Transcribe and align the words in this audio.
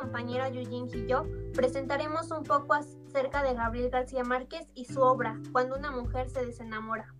compañera 0.00 0.48
Yujin 0.48 0.88
y 0.92 1.06
yo 1.06 1.24
presentaremos 1.54 2.30
un 2.30 2.42
poco 2.42 2.74
acerca 2.74 3.42
de 3.42 3.54
Gabriel 3.54 3.90
García 3.90 4.24
Márquez 4.24 4.66
y 4.74 4.84
su 4.86 5.00
obra 5.00 5.38
Cuando 5.52 5.76
una 5.76 5.90
mujer 5.90 6.28
se 6.30 6.44
desenamora. 6.44 7.14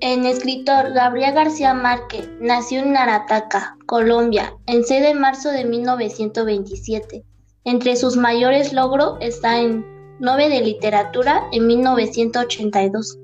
El 0.00 0.24
escritor 0.26 0.92
Gabriel 0.92 1.34
García 1.34 1.74
Márquez 1.74 2.28
nació 2.40 2.80
en 2.80 2.92
Narataca, 2.92 3.76
Colombia, 3.86 4.54
el 4.66 4.84
6 4.84 5.02
de 5.02 5.14
marzo 5.14 5.50
de 5.50 5.64
1927. 5.64 7.24
Entre 7.64 7.96
sus 7.96 8.16
mayores 8.16 8.72
logros 8.72 9.18
está 9.20 9.60
en 9.60 9.84
Nove 10.20 10.48
de 10.48 10.60
Literatura 10.60 11.48
en 11.52 11.66
1982. 11.66 13.18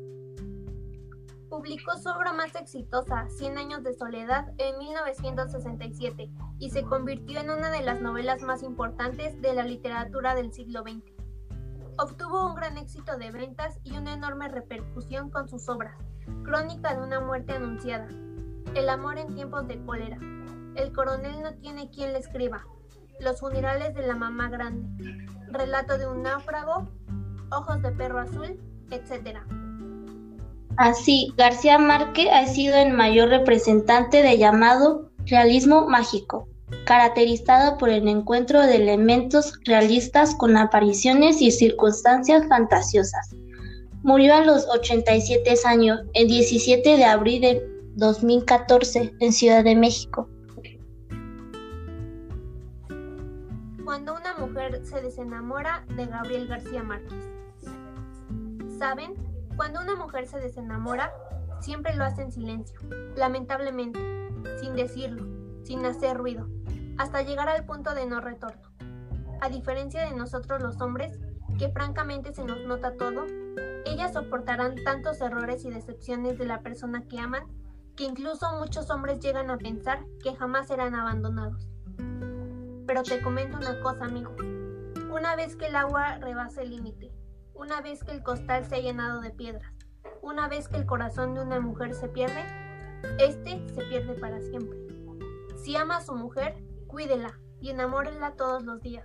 Publicó 1.64 1.96
su 1.96 2.10
obra 2.10 2.34
más 2.34 2.54
exitosa, 2.56 3.26
Cien 3.30 3.56
años 3.56 3.82
de 3.82 3.94
soledad, 3.94 4.52
en 4.58 4.76
1967 4.76 6.30
y 6.58 6.68
se 6.68 6.82
convirtió 6.82 7.40
en 7.40 7.48
una 7.48 7.70
de 7.70 7.80
las 7.80 8.02
novelas 8.02 8.42
más 8.42 8.62
importantes 8.62 9.40
de 9.40 9.54
la 9.54 9.64
literatura 9.64 10.34
del 10.34 10.52
siglo 10.52 10.82
XX. 10.82 11.10
Obtuvo 11.96 12.48
un 12.48 12.54
gran 12.54 12.76
éxito 12.76 13.16
de 13.16 13.30
ventas 13.30 13.78
y 13.82 13.96
una 13.96 14.12
enorme 14.12 14.48
repercusión 14.48 15.30
con 15.30 15.48
sus 15.48 15.66
obras. 15.70 15.96
Crónica 16.44 16.94
de 16.94 17.00
una 17.00 17.20
muerte 17.20 17.54
anunciada. 17.54 18.08
El 18.74 18.90
amor 18.90 19.16
en 19.16 19.34
tiempos 19.34 19.66
de 19.66 19.82
cólera. 19.86 20.18
El 20.74 20.92
coronel 20.92 21.42
no 21.42 21.54
tiene 21.54 21.88
quien 21.88 22.12
le 22.12 22.18
escriba. 22.18 22.66
Los 23.20 23.40
funerales 23.40 23.94
de 23.94 24.06
la 24.06 24.16
mamá 24.16 24.50
grande. 24.50 25.26
Relato 25.48 25.96
de 25.96 26.08
un 26.08 26.24
náufrago. 26.24 26.90
Ojos 27.50 27.80
de 27.80 27.90
perro 27.90 28.18
azul, 28.18 28.60
etc. 28.90 29.38
Así, 30.76 31.32
García 31.36 31.78
Márquez 31.78 32.28
ha 32.32 32.46
sido 32.46 32.76
el 32.76 32.92
mayor 32.92 33.28
representante 33.28 34.22
de 34.22 34.38
llamado 34.38 35.08
realismo 35.26 35.86
mágico, 35.86 36.48
caracterizado 36.84 37.78
por 37.78 37.90
el 37.90 38.08
encuentro 38.08 38.60
de 38.60 38.76
elementos 38.76 39.52
realistas 39.64 40.34
con 40.34 40.56
apariciones 40.56 41.40
y 41.40 41.52
circunstancias 41.52 42.48
fantasiosas. 42.48 43.36
Murió 44.02 44.34
a 44.34 44.44
los 44.44 44.66
87 44.68 45.54
años, 45.64 46.00
el 46.12 46.26
17 46.26 46.96
de 46.96 47.04
abril 47.04 47.40
de 47.40 47.62
2014, 47.94 49.14
en 49.20 49.32
Ciudad 49.32 49.62
de 49.62 49.76
México. 49.76 50.28
Cuando 53.84 54.14
una 54.14 54.36
mujer 54.38 54.80
se 54.84 55.00
desenamora 55.00 55.84
de 55.96 56.06
Gabriel 56.06 56.48
García 56.48 56.82
Márquez. 56.82 57.18
¿Saben? 58.76 59.33
Cuando 59.56 59.80
una 59.80 59.94
mujer 59.94 60.26
se 60.26 60.40
desenamora, 60.40 61.12
siempre 61.60 61.94
lo 61.94 62.04
hace 62.04 62.22
en 62.22 62.32
silencio, 62.32 62.78
lamentablemente, 63.16 64.00
sin 64.58 64.74
decirlo, 64.74 65.26
sin 65.62 65.84
hacer 65.86 66.16
ruido, 66.16 66.48
hasta 66.98 67.22
llegar 67.22 67.48
al 67.48 67.64
punto 67.64 67.94
de 67.94 68.06
no 68.06 68.20
retorno. 68.20 68.62
A 69.40 69.48
diferencia 69.48 70.04
de 70.04 70.16
nosotros 70.16 70.62
los 70.62 70.80
hombres, 70.80 71.18
que 71.58 71.68
francamente 71.68 72.32
se 72.32 72.44
nos 72.44 72.58
nota 72.66 72.96
todo, 72.96 73.26
ellas 73.86 74.14
soportarán 74.14 74.74
tantos 74.84 75.20
errores 75.20 75.64
y 75.64 75.70
decepciones 75.70 76.38
de 76.38 76.46
la 76.46 76.60
persona 76.60 77.04
que 77.06 77.20
aman, 77.20 77.44
que 77.96 78.04
incluso 78.04 78.58
muchos 78.58 78.90
hombres 78.90 79.20
llegan 79.20 79.50
a 79.50 79.58
pensar 79.58 80.04
que 80.22 80.34
jamás 80.34 80.66
serán 80.66 80.94
abandonados. 80.94 81.68
Pero 82.86 83.02
te 83.04 83.22
comento 83.22 83.56
una 83.56 83.80
cosa, 83.80 84.06
amigo. 84.06 84.34
Una 85.12 85.36
vez 85.36 85.54
que 85.54 85.66
el 85.66 85.76
agua 85.76 86.18
rebasa 86.18 86.62
el 86.62 86.70
límite, 86.70 87.12
una 87.54 87.80
vez 87.80 88.02
que 88.02 88.12
el 88.12 88.22
costal 88.22 88.64
se 88.64 88.76
ha 88.76 88.80
llenado 88.80 89.20
de 89.20 89.30
piedras, 89.30 89.72
una 90.22 90.48
vez 90.48 90.68
que 90.68 90.76
el 90.76 90.86
corazón 90.86 91.34
de 91.34 91.42
una 91.42 91.60
mujer 91.60 91.94
se 91.94 92.08
pierde, 92.08 92.44
este 93.18 93.62
se 93.68 93.82
pierde 93.82 94.14
para 94.14 94.40
siempre. 94.40 94.78
Si 95.62 95.76
ama 95.76 95.98
a 95.98 96.00
su 96.00 96.14
mujer, 96.14 96.56
cuídela 96.86 97.38
y 97.60 97.70
enamórela 97.70 98.32
todos 98.32 98.64
los 98.64 98.80
días. 98.82 99.04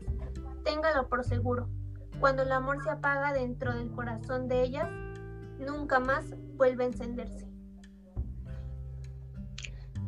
Téngalo 0.64 1.08
por 1.08 1.24
seguro. 1.24 1.70
Cuando 2.20 2.44
el 2.44 2.52
amor 2.52 2.84
se 2.84 2.90
apaga 2.90 3.34
dentro 3.34 3.74
del 3.74 3.92
corazón 3.92 4.48
de 4.48 4.64
ellas, 4.64 4.90
nunca 5.60 6.00
más 6.00 6.26
vuelve 6.58 6.84
a 6.84 6.88
encenderse. 6.88 7.48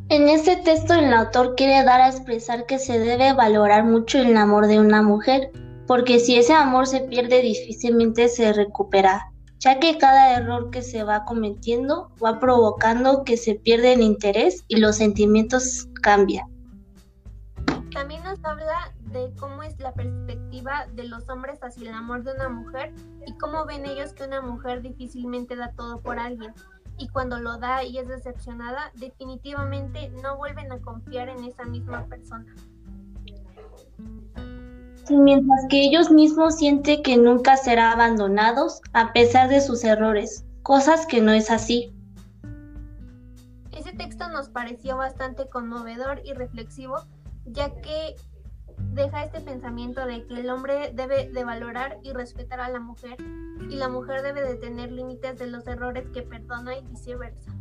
En 0.09 0.27
este 0.27 0.57
texto 0.57 0.93
el 0.93 1.13
autor 1.13 1.55
quiere 1.55 1.85
dar 1.85 2.01
a 2.01 2.09
expresar 2.09 2.65
que 2.65 2.79
se 2.79 2.99
debe 2.99 3.31
valorar 3.31 3.85
mucho 3.85 4.17
el 4.17 4.35
amor 4.35 4.67
de 4.67 4.79
una 4.79 5.01
mujer 5.01 5.51
porque 5.91 6.21
si 6.21 6.37
ese 6.37 6.53
amor 6.53 6.87
se 6.87 7.01
pierde 7.01 7.41
difícilmente 7.41 8.29
se 8.29 8.53
recupera, 8.53 9.29
ya 9.59 9.77
que 9.77 9.97
cada 9.97 10.37
error 10.37 10.71
que 10.71 10.83
se 10.83 11.03
va 11.03 11.25
cometiendo 11.25 12.09
va 12.23 12.39
provocando 12.39 13.25
que 13.25 13.35
se 13.35 13.55
pierda 13.55 13.91
el 13.91 13.99
interés 13.99 14.63
y 14.69 14.77
los 14.77 14.95
sentimientos 14.95 15.89
cambian. 16.01 16.47
También 17.93 18.23
nos 18.23 18.41
habla 18.45 18.93
de 19.11 19.33
cómo 19.37 19.63
es 19.63 19.77
la 19.79 19.91
perspectiva 19.93 20.87
de 20.93 21.03
los 21.09 21.27
hombres 21.27 21.59
hacia 21.61 21.89
el 21.89 21.93
amor 21.93 22.23
de 22.23 22.35
una 22.35 22.47
mujer 22.47 22.93
y 23.27 23.33
cómo 23.33 23.65
ven 23.65 23.85
ellos 23.85 24.13
que 24.13 24.23
una 24.23 24.39
mujer 24.39 24.81
difícilmente 24.81 25.57
da 25.57 25.73
todo 25.73 25.99
por 25.99 26.19
alguien 26.19 26.53
y 26.99 27.09
cuando 27.09 27.37
lo 27.37 27.57
da 27.57 27.83
y 27.83 27.97
es 27.97 28.07
decepcionada, 28.07 28.93
definitivamente 28.95 30.09
no 30.23 30.37
vuelven 30.37 30.71
a 30.71 30.79
confiar 30.79 31.27
en 31.27 31.43
esa 31.43 31.65
misma 31.65 32.05
persona 32.05 32.55
mientras 35.09 35.65
que 35.69 35.81
ellos 35.81 36.11
mismos 36.11 36.57
sienten 36.57 37.03
que 37.03 37.17
nunca 37.17 37.57
serán 37.57 37.93
abandonados 37.93 38.81
a 38.93 39.13
pesar 39.13 39.49
de 39.49 39.61
sus 39.61 39.83
errores, 39.83 40.45
cosas 40.63 41.05
que 41.05 41.21
no 41.21 41.31
es 41.31 41.49
así. 41.49 41.93
Ese 43.71 43.93
texto 43.93 44.29
nos 44.29 44.49
pareció 44.49 44.97
bastante 44.97 45.47
conmovedor 45.49 46.21
y 46.23 46.33
reflexivo, 46.33 46.97
ya 47.45 47.73
que 47.81 48.15
deja 48.93 49.23
este 49.23 49.41
pensamiento 49.41 50.05
de 50.05 50.25
que 50.27 50.39
el 50.39 50.49
hombre 50.49 50.91
debe 50.93 51.29
de 51.29 51.43
valorar 51.43 51.99
y 52.03 52.11
respetar 52.11 52.59
a 52.59 52.69
la 52.69 52.79
mujer 52.79 53.17
y 53.69 53.75
la 53.75 53.89
mujer 53.89 54.21
debe 54.21 54.41
de 54.41 54.55
tener 54.55 54.91
límites 54.91 55.37
de 55.39 55.47
los 55.47 55.65
errores 55.67 56.07
que 56.13 56.23
perdona 56.23 56.77
y 56.77 56.85
viceversa. 56.87 57.51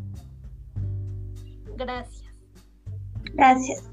Gracias. 1.77 2.35
Gracias. 3.35 3.91